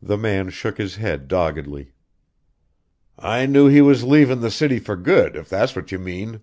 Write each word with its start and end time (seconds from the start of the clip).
The 0.00 0.16
man 0.16 0.50
shook 0.50 0.78
his 0.78 0.94
head 0.94 1.26
doggedly. 1.26 1.90
"I 3.18 3.46
knew 3.46 3.66
he 3.66 3.80
was 3.80 4.04
leavin' 4.04 4.42
the 4.42 4.48
city 4.52 4.78
for 4.78 4.94
good, 4.94 5.34
if 5.34 5.48
that's 5.48 5.74
what 5.74 5.90
you 5.90 5.98
mean." 5.98 6.42